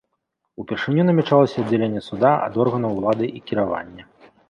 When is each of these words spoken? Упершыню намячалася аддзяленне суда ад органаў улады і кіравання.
Упершыню 0.63 1.03
намячалася 1.09 1.55
аддзяленне 1.65 2.01
суда 2.09 2.35
ад 2.49 2.53
органаў 2.67 2.91
улады 3.01 3.33
і 3.41 3.47
кіравання. 3.51 4.03